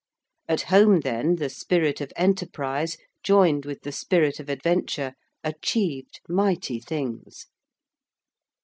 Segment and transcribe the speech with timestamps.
[0.49, 6.79] At home, then, the spirit of enterprise, joined with the spirit of adventure, achieved mighty
[6.79, 7.45] things.